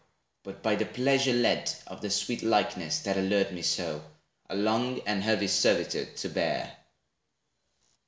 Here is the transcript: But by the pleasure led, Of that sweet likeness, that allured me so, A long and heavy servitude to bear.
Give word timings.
But 0.41 0.63
by 0.63 0.73
the 0.77 0.87
pleasure 0.87 1.31
led, 1.31 1.71
Of 1.85 2.01
that 2.01 2.09
sweet 2.09 2.41
likeness, 2.41 3.01
that 3.01 3.17
allured 3.19 3.51
me 3.53 3.61
so, 3.61 4.03
A 4.49 4.55
long 4.55 4.99
and 5.05 5.21
heavy 5.21 5.45
servitude 5.47 6.17
to 6.17 6.29
bear. 6.29 6.75